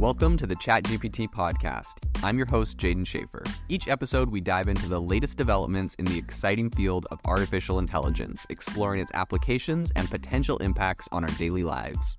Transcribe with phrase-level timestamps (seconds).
[0.00, 1.96] Welcome to the ChatGPT podcast.
[2.24, 3.46] I'm your host, Jaeden Schafer.
[3.68, 8.46] Each episode, we dive into the latest developments in the exciting field of artificial intelligence,
[8.48, 12.16] exploring its applications and potential impacts on our daily lives.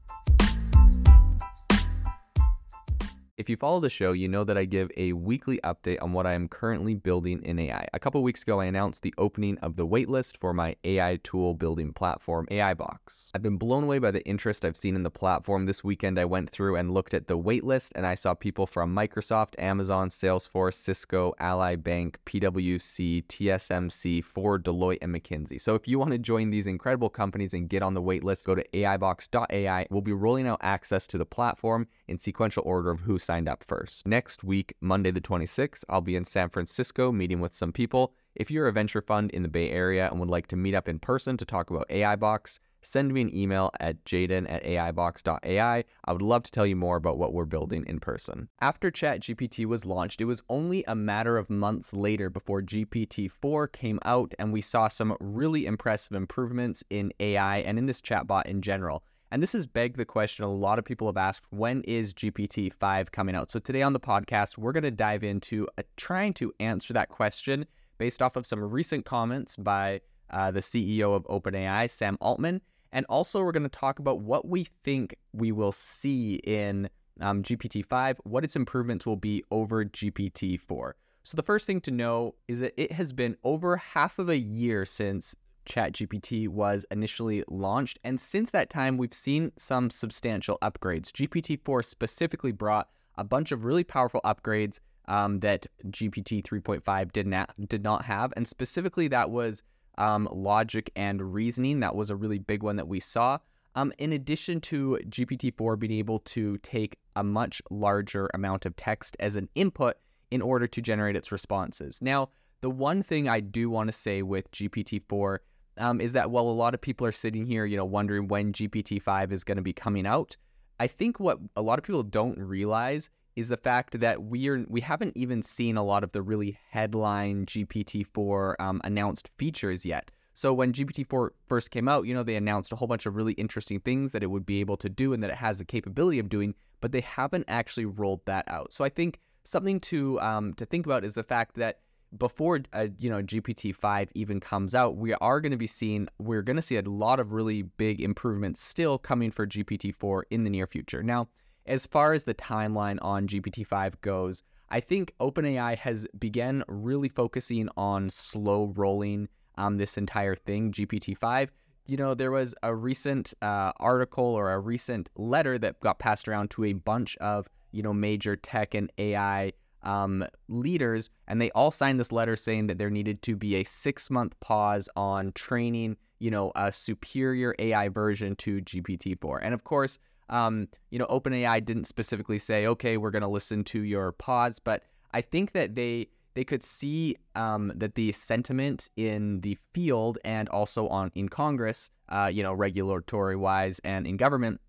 [3.41, 6.27] If you follow the show, you know that I give a weekly update on what
[6.27, 7.87] I am currently building in AI.
[7.91, 11.55] A couple weeks ago, I announced the opening of the waitlist for my AI tool
[11.55, 13.31] building platform, AIBox.
[13.33, 15.65] I've been blown away by the interest I've seen in the platform.
[15.65, 18.95] This weekend, I went through and looked at the waitlist, and I saw people from
[18.95, 25.59] Microsoft, Amazon, Salesforce, Cisco, Ally Bank, PwC, TSMC, Ford, Deloitte, and McKinsey.
[25.59, 28.53] So if you want to join these incredible companies and get on the waitlist, go
[28.53, 29.87] to AIBox.ai.
[29.89, 33.63] We'll be rolling out access to the platform in sequential order of who signed up
[33.63, 34.05] first.
[34.05, 38.13] Next week, Monday the 26th, I'll be in San Francisco meeting with some people.
[38.35, 40.89] If you're a venture fund in the Bay Area and would like to meet up
[40.89, 45.83] in person to talk about AIBox, send me an email at jaeden at aibox.ai.
[46.05, 48.49] I would love to tell you more about what we're building in person.
[48.59, 53.99] After ChatGPT was launched, it was only a matter of months later before GPT-4 came
[54.03, 58.61] out and we saw some really impressive improvements in AI and in this chatbot in
[58.61, 59.03] general.
[59.31, 62.71] And this has begged the question a lot of people have asked when is GPT
[62.73, 63.49] 5 coming out?
[63.49, 67.07] So today on the podcast, we're going to dive into uh, trying to answer that
[67.07, 67.65] question
[67.97, 72.59] based off of some recent comments by uh, the CEO of OpenAI, Sam Altman.
[72.91, 76.89] And also, we're going to talk about what we think we will see in
[77.21, 80.95] um, GPT 5, what its improvements will be over GPT 4.
[81.23, 84.37] So, the first thing to know is that it has been over half of a
[84.37, 87.99] year since ChatGPT was initially launched.
[88.03, 91.11] And since that time, we've seen some substantial upgrades.
[91.11, 97.27] GPT 4 specifically brought a bunch of really powerful upgrades um, that GPT 3.5 did
[97.27, 98.33] not, did not have.
[98.35, 99.63] And specifically, that was
[99.97, 101.79] um, logic and reasoning.
[101.81, 103.37] That was a really big one that we saw.
[103.75, 108.75] Um, in addition to GPT 4 being able to take a much larger amount of
[108.75, 109.95] text as an input
[110.29, 112.01] in order to generate its responses.
[112.01, 112.29] Now,
[112.61, 115.41] the one thing I do want to say with GPT 4
[115.77, 118.53] um, is that while a lot of people are sitting here, you know, wondering when
[118.53, 120.35] GPT-5 is going to be coming out,
[120.79, 124.65] I think what a lot of people don't realize is the fact that we are
[124.67, 130.11] we haven't even seen a lot of the really headline GPT-4 um, announced features yet.
[130.33, 133.33] So when GPT-4 first came out, you know, they announced a whole bunch of really
[133.33, 136.19] interesting things that it would be able to do and that it has the capability
[136.19, 138.73] of doing, but they haven't actually rolled that out.
[138.73, 141.79] So I think something to um, to think about is the fact that
[142.17, 146.41] before uh, you know GPT-5 even comes out, we are going to be seeing we're
[146.41, 150.49] going to see a lot of really big improvements still coming for GPT-4 in the
[150.49, 151.03] near future.
[151.03, 151.27] Now,
[151.65, 157.69] as far as the timeline on GPT-5 goes, I think OpenAI has begun really focusing
[157.77, 161.49] on slow rolling um, this entire thing, GPT-5.
[161.87, 166.27] You know, there was a recent uh, article or a recent letter that got passed
[166.27, 169.53] around to a bunch of you know major tech and AI
[169.83, 173.63] um, leaders, and they all signed this letter saying that there needed to be a
[173.63, 179.39] six month pause on training, you know, a superior AI version to GPT-4.
[179.41, 179.99] And of course,
[180.29, 184.59] um, you know, OpenAI didn't specifically say, okay, we're going to listen to your pause,
[184.59, 184.83] but
[185.13, 190.47] I think that they they could see um, that the sentiment in the field and
[190.47, 194.61] also on in Congress, uh, you know, regulatory wise and in government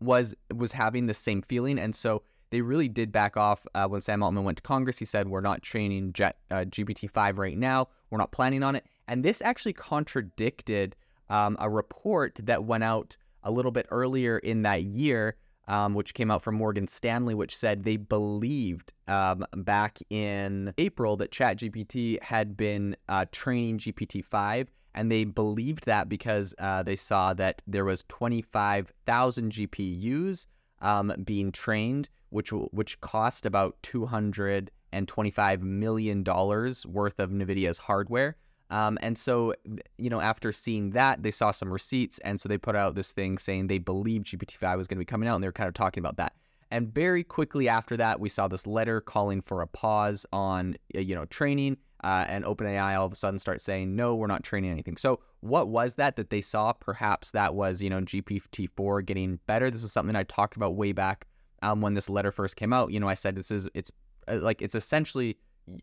[0.00, 4.00] was was having the same feeling, and so they really did back off uh, when
[4.00, 4.98] Sam Altman went to Congress.
[4.98, 7.88] He said, We're not training Jet, uh, GPT-5 right now.
[8.10, 8.84] We're not planning on it.
[9.08, 10.96] And this actually contradicted
[11.28, 15.36] um, a report that went out a little bit earlier in that year,
[15.68, 21.16] um, which came out from Morgan Stanley, which said they believed um, back in April
[21.16, 27.32] that ChatGPT had been uh, training GPT-5 and they believed that because uh, they saw
[27.34, 30.46] that there was 25,000 GPUs
[30.80, 37.18] um, being trained, which which cost about two hundred and twenty five million dollars worth
[37.20, 38.36] of Nvidia's hardware.
[38.70, 39.52] Um, and so,
[39.98, 43.12] you know, after seeing that, they saw some receipts, and so they put out this
[43.12, 45.66] thing saying they believed GPT-5 was going to be coming out, and they were kind
[45.66, 46.34] of talking about that.
[46.70, 51.14] And very quickly after that, we saw this letter calling for a pause on, you
[51.14, 51.76] know, training.
[52.02, 54.96] Uh, and OpenAI all of a sudden starts saying, no, we're not training anything.
[54.96, 56.72] So what was that that they saw?
[56.72, 59.70] Perhaps that was, you know, GPT-4 getting better.
[59.70, 61.26] This was something I talked about way back
[61.62, 62.92] um, when this letter first came out.
[62.92, 63.92] You know, I said this is, it's
[64.28, 65.36] uh, like, it's essentially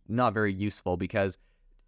[0.07, 1.38] not very useful because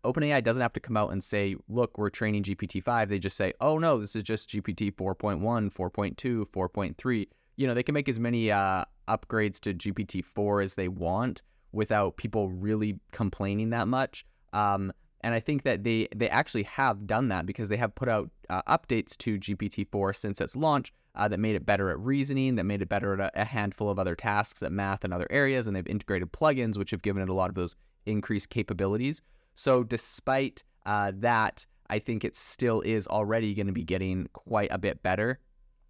[0.03, 3.09] OpenAI doesn't have to come out and say, look, we're training GPT-5.
[3.09, 5.39] They just say, oh, no, this is just GPT 4.1,
[5.73, 7.27] 4.2, 4.3.
[7.57, 11.41] You know, they can make as many uh, upgrades to GPT-4 as they want
[11.71, 14.25] without people really complaining that much.
[14.53, 18.07] Um, And I think that they they actually have done that because they have put
[18.07, 22.55] out uh, updates to GPT-4 since its launch uh, that made it better at reasoning,
[22.55, 25.27] that made it better at a, a handful of other tasks at math and other
[25.29, 27.75] areas, and they've integrated plugins which have given it a lot of those
[28.05, 29.21] increased capabilities.
[29.55, 34.69] So despite uh, that, I think it still is already going to be getting quite
[34.71, 35.39] a bit better,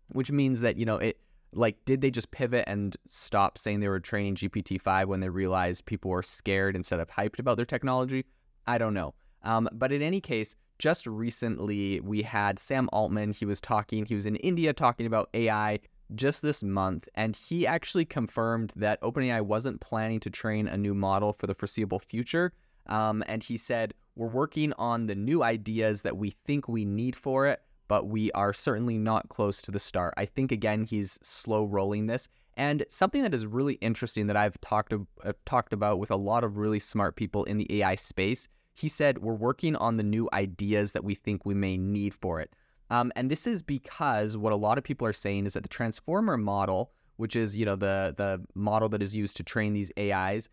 [0.07, 1.19] which means that you know it.
[1.51, 5.29] Like, did they just pivot and stop saying they were training GPT 5 when they
[5.29, 8.23] realized people were scared instead of hyped about their technology?
[8.69, 9.15] I don't know.
[9.41, 13.33] Um, but in any case, just recently we had Sam Altman.
[13.33, 15.79] He was talking, he was in India talking about AI
[16.13, 20.93] just this month, and he actually confirmed that OpenAI wasn't planning to train a new
[20.93, 22.53] model for the foreseeable future.
[22.85, 27.15] Um, and he said, We're working on the new ideas that we think we need
[27.15, 30.13] for it, but we are certainly not close to the start.
[30.17, 32.29] I think, again, he's slow rolling this.
[32.55, 36.43] And something that is really interesting that I've talked, uh, talked about with a lot
[36.43, 38.47] of really smart people in the AI space
[38.79, 42.39] he said, We're working on the new ideas that we think we may need for
[42.39, 42.53] it.
[42.89, 45.69] Um, and this is because what a lot of people are saying is that the
[45.69, 49.91] transformer model, which is you know the the model that is used to train these
[49.99, 50.49] AIs,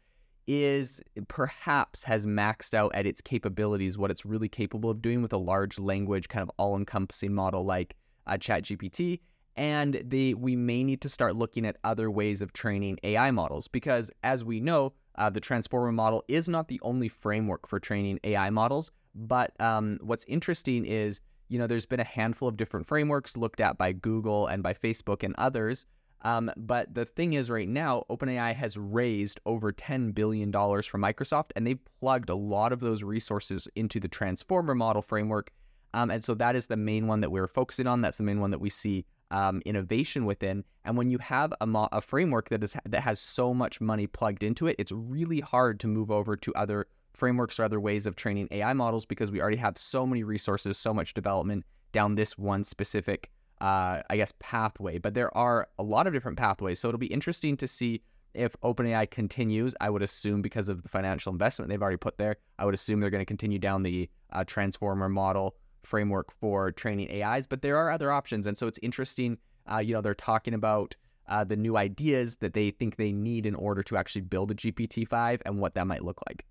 [0.47, 5.33] is perhaps has maxed out at its capabilities, what it's really capable of doing with
[5.33, 7.97] a large language kind of all-encompassing model like
[8.27, 9.21] uh, ChatGPT.
[9.57, 14.11] And we may need to start looking at other ways of training AI models because,
[14.23, 18.51] as we know, uh, the transformer model is not the only framework for training AI
[18.51, 23.37] models, but um, what's interesting is, you know, there's been a handful of different frameworks
[23.37, 25.87] looked at by Google and by Facebook and others.
[26.23, 31.51] Um, but the thing is, right now, OpenAI has raised over $10 billion from Microsoft,
[31.55, 35.51] and they've plugged a lot of those resources into the transformer model framework.
[35.95, 38.01] Um, and so that is the main one that we're focusing on.
[38.03, 40.65] That's the main one that we see um, innovation within.
[40.85, 44.07] And when you have a, mo- a framework that is that has so much money
[44.07, 48.07] plugged into it, it's really hard to move over to other frameworks or other ways
[48.07, 52.15] of training AI models because we already have so many resources, so much development down
[52.15, 53.31] this one specific,
[53.61, 54.99] uh, I guess, pathway.
[54.99, 58.03] But there are a lot of different pathways, so it'll be interesting to see
[58.35, 59.75] if OpenAI continues.
[59.81, 63.01] I would assume because of the financial investment they've already put there, I would assume
[63.01, 65.57] they're going to continue down the uh, transformer model
[65.87, 68.47] framework for training AIs, but there are other options.
[68.47, 69.39] And so it's interesting.
[69.71, 70.95] Uh, you know, they're talking about
[71.29, 74.55] uh, the new ideas that they think they need in order to actually build a
[74.55, 76.45] GPT 5 and what that might look like.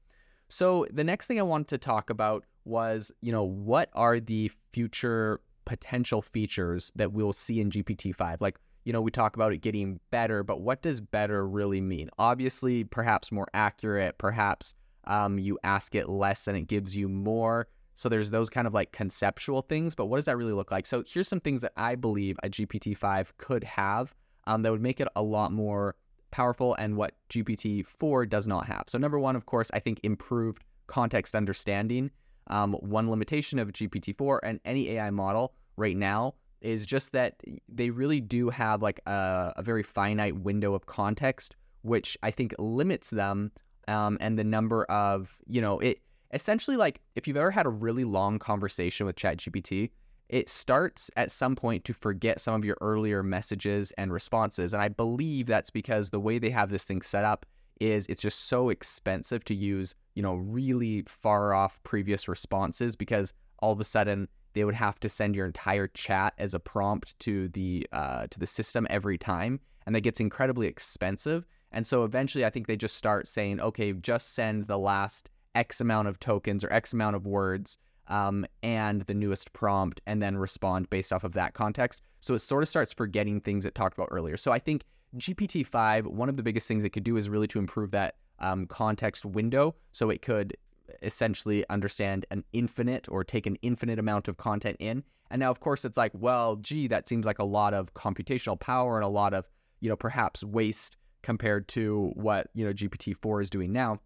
[0.49, 4.51] So the next thing I wanted to talk about was, you know, what are the
[4.73, 8.41] future potential features that we'll see in GPT 5?
[8.41, 12.09] Like, you know, we talk about it getting better, but what does better really mean?
[12.19, 17.67] Obviously, perhaps more accurate, perhaps um, you ask it less and it gives you more.
[17.95, 20.85] So there's those kind of like conceptual things, but what does that really look like?
[20.85, 24.13] So here's some things that I believe a GPT-5 could have
[24.47, 25.95] um, that would make it a lot more
[26.31, 28.83] powerful and what GPT-4 does not have.
[28.87, 32.11] So number one, of course, I think improved context understanding.
[32.47, 37.89] Um, one limitation of GPT-4 and any AI model right now is just that they
[37.89, 43.09] really do have like a, a very finite window of context, which I think limits
[43.09, 43.51] them
[43.87, 45.99] um, and the number of, you know, it
[46.35, 49.89] essentially like if you've ever had a really long conversation with ChatGPT,
[50.29, 54.73] it starts at some point to forget some of your earlier messages and responses.
[54.73, 57.45] And I believe that's because the way they have this thing set up
[57.79, 63.33] is it's just so expensive to use, you know, really far off previous responses because
[63.59, 67.17] all of a sudden they would have to send your entire chat as a prompt
[67.19, 71.45] to the uh, to the system every time, and that gets incredibly expensive.
[71.71, 75.81] And so eventually, I think they just start saying, okay, just send the last X
[75.81, 80.37] amount of tokens or X amount of words um, and the newest prompt, and then
[80.37, 82.01] respond based off of that context.
[82.19, 84.37] So it sort of starts forgetting things it talked about earlier.
[84.37, 84.83] So I think
[85.17, 88.15] GPT 5, one of the biggest things it could do is really to improve that
[88.39, 89.75] um, context window.
[89.91, 90.55] So it could
[91.01, 95.03] essentially understand an infinite or take an infinite amount of content in.
[95.31, 98.59] And now, of course, it's like, well, gee, that seems like a lot of computational
[98.59, 103.15] power and a lot of, you know, perhaps waste compared to what, you know, GPT
[103.17, 103.99] 4 is doing now.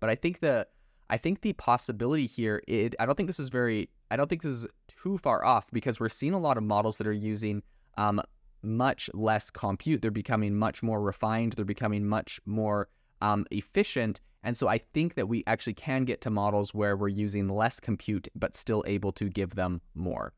[0.00, 0.66] But I think the
[1.10, 4.42] I think the possibility here, it, I don't think this is very, I don't think
[4.42, 7.62] this is too far off because we're seeing a lot of models that are using
[7.96, 8.20] um,
[8.62, 10.02] much less compute.
[10.02, 11.54] They're becoming much more refined.
[11.54, 12.88] They're becoming much more
[13.22, 14.20] um, efficient.
[14.42, 17.80] And so I think that we actually can get to models where we're using less
[17.80, 20.32] compute, but still able to give them more.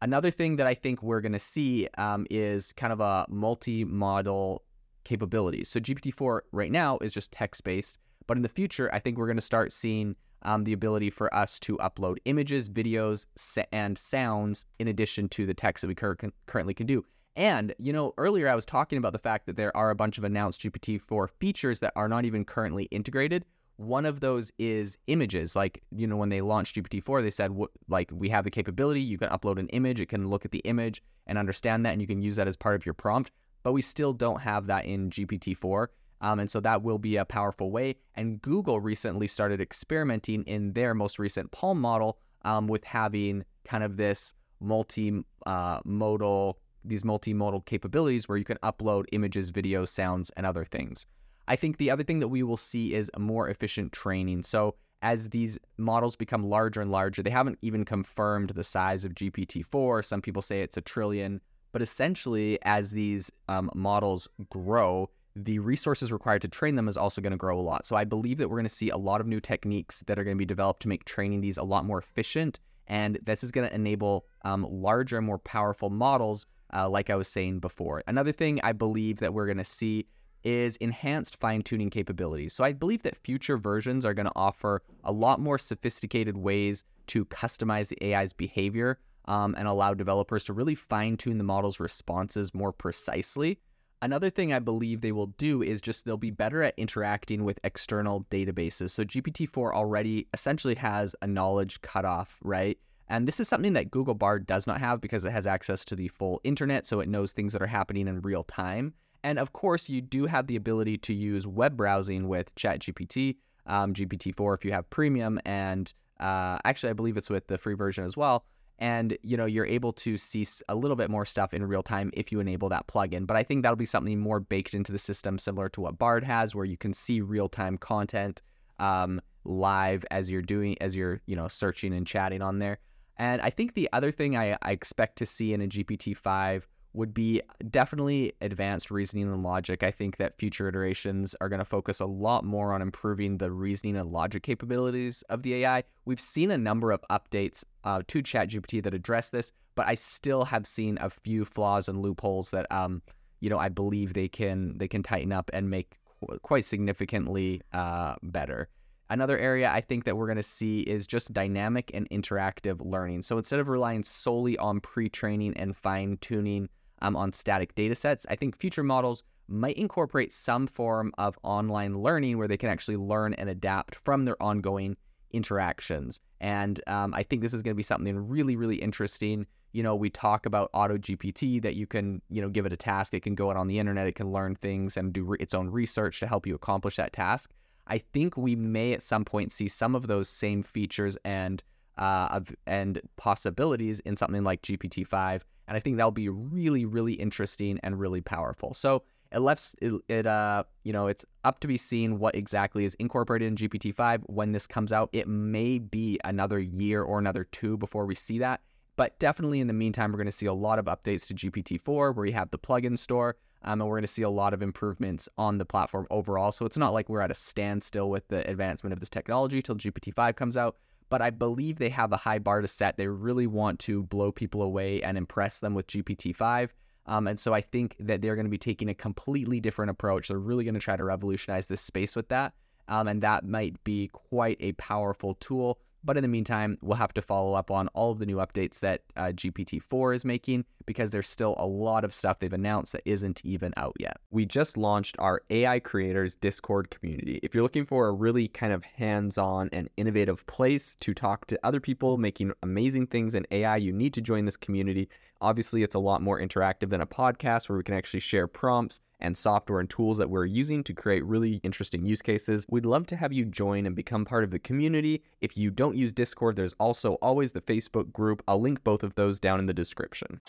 [0.00, 4.60] Another thing that I think we're going to see um, is kind of a multimodal
[5.04, 5.68] capabilities.
[5.68, 7.98] So GPT-4 right now is just text based.
[8.26, 11.32] But in the future, I think we're going to start seeing um, the ability for
[11.34, 13.26] us to upload images, videos,
[13.72, 17.04] and sounds in addition to the text that we cur- currently can do.
[17.36, 20.18] And, you know, earlier I was talking about the fact that there are a bunch
[20.18, 23.44] of announced GPT 4 features that are not even currently integrated.
[23.76, 25.56] one of those is images.
[25.56, 27.52] Like, you know, when they launched GPT-4, they said,
[27.88, 30.60] like, we have the capability, you can upload an image, it can look at the
[30.60, 33.30] image and understand that, and you can use that as part of your prompt.
[33.62, 35.86] But we still don't have that in GPT-4.
[36.22, 37.96] Um, and so that will be a powerful way.
[38.14, 43.84] And Google recently started experimenting in their most recent PaLM model um, with having kind
[43.84, 50.30] of this multi uh, modal, these multimodal capabilities where you can upload images, videos, sounds,
[50.36, 51.04] and other things.
[51.48, 54.44] I think the other thing that we will see is more efficient training.
[54.44, 59.14] So as these models become larger and larger, they haven't even confirmed the size of
[59.14, 60.04] GPT-4.
[60.04, 61.40] Some people say it's a trillion,
[61.72, 67.20] but essentially, as these um, models grow, the resources required to train them is also
[67.20, 67.86] going to grow a lot.
[67.86, 70.24] So I believe that we're going to see a lot of new techniques that are
[70.24, 72.60] going to be developed to make training these a lot more efficient.
[72.86, 77.28] And this is going to enable um, larger, more powerful models, uh, like I was
[77.28, 78.02] saying before.
[78.06, 80.06] Another thing I believe that we're going to see
[80.44, 82.52] is enhanced fine tuning capabilities.
[82.52, 86.84] So I believe that future versions are going to offer a lot more sophisticated ways
[87.08, 91.78] to customize the AI's behavior um, and allow developers to really fine tune the model's
[91.78, 93.58] responses more precisely.
[94.02, 97.60] Another thing I believe they will do is just they'll be better at interacting with
[97.62, 98.90] external databases.
[98.90, 102.76] So GPT-4 already essentially has a knowledge cutoff, right?
[103.06, 105.94] And this is something that Google Bard does not have because it has access to
[105.94, 108.92] the full internet, so it knows things that are happening in real time.
[109.22, 113.94] And of course, you do have the ability to use web browsing with ChatGPT, um,
[113.94, 118.04] GPT-4 if you have premium, and uh, actually, I believe it's with the free version
[118.04, 118.46] as well.
[118.82, 122.10] And you know, you're able to see a little bit more stuff in real time
[122.14, 123.28] if you enable that plugin.
[123.28, 126.24] But I think that'll be something more baked into the system, similar to what Bard
[126.24, 128.42] has, where you can see real time content
[128.80, 132.80] um, live as you're doing, as you're you know searching and chatting on there.
[133.18, 136.62] And I think the other thing I, I expect to see in a GPT-5
[136.94, 139.82] would be definitely advanced reasoning and logic.
[139.82, 143.50] I think that future iterations are going to focus a lot more on improving the
[143.50, 145.84] reasoning and logic capabilities of the AI.
[146.04, 150.44] We've seen a number of updates uh, to ChatGPT that address this, but I still
[150.44, 153.00] have seen a few flaws and loopholes that, um,
[153.40, 157.62] you know, I believe they can they can tighten up and make qu- quite significantly
[157.72, 158.68] uh, better.
[159.08, 163.22] Another area I think that we're going to see is just dynamic and interactive learning.
[163.22, 166.68] So instead of relying solely on pre training and fine tuning
[167.02, 168.24] um, on static data sets.
[168.30, 172.96] I think future models might incorporate some form of online learning where they can actually
[172.96, 174.96] learn and adapt from their ongoing
[175.32, 176.20] interactions.
[176.40, 179.46] And um, I think this is going to be something really, really interesting.
[179.72, 182.76] You know, we talk about Auto GPT that you can, you know, give it a
[182.76, 185.38] task, it can go out on the internet, it can learn things and do re-
[185.40, 187.50] its own research to help you accomplish that task.
[187.88, 191.62] I think we may at some point see some of those same features and
[191.98, 196.84] uh, of and possibilities in something like GPT five and I think that'll be really,
[196.84, 198.74] really interesting and really powerful.
[198.74, 202.84] So it left it, it, uh you know it's up to be seen what exactly
[202.84, 205.08] is incorporated in GPT-5 when this comes out.
[205.14, 208.60] It may be another year or another two before we see that,
[208.96, 212.14] but definitely in the meantime, we're going to see a lot of updates to GPT-4
[212.14, 213.36] where you have the plugin store.
[213.64, 216.50] Um, and we're going to see a lot of improvements on the platform overall.
[216.50, 219.76] So it's not like we're at a standstill with the advancement of this technology till
[219.76, 220.76] GPT-5 comes out
[221.12, 222.96] but I believe they have a high bar to set.
[222.96, 226.70] They really want to blow people away and impress them with GPT-5.
[227.04, 230.28] Um, and so I think that they're going to be taking a completely different approach.
[230.28, 232.54] They're really going to try to revolutionize this space with that.
[232.88, 237.14] Um, and that might be quite a powerful tool but in the meantime, we'll have
[237.14, 241.10] to follow up on all of the new updates that uh, GPT-4 is making because
[241.10, 244.18] there's still a lot of stuff they've announced that isn't even out yet.
[244.30, 247.38] We just launched our AI Creators Discord community.
[247.42, 251.60] If you're looking for a really kind of hands-on and innovative place to talk to
[251.62, 255.08] other people making amazing things in AI, you need to join this community.
[255.40, 259.00] Obviously, it's a lot more interactive than a podcast where we can actually share prompts
[259.22, 262.66] and software and tools that we're using to create really interesting use cases.
[262.68, 265.22] We'd love to have you join and become part of the community.
[265.40, 268.42] If you don't use Discord, there's also always the Facebook group.
[268.46, 270.40] I'll link both of those down in the description.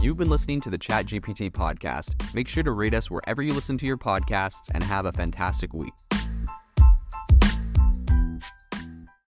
[0.00, 2.32] You've been listening to the ChatGPT podcast.
[2.32, 5.74] Make sure to rate us wherever you listen to your podcasts and have a fantastic
[5.74, 5.92] week.